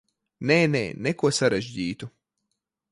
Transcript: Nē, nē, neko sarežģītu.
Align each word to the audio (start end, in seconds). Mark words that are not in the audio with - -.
Nē, 0.51 0.57
nē, 0.75 0.81
neko 1.09 1.33
sarežģītu. 1.41 2.13